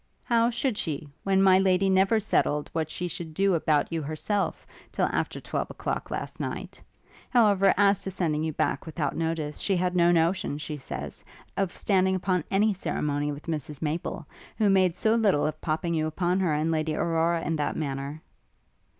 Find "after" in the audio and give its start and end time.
5.05-5.39